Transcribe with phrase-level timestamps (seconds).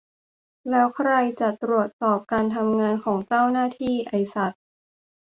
[0.69, 3.95] แล้วใครจะตรวจสอบการทำงานของเจ้าหน้าที่?
[4.09, 4.53] ไอ้สัส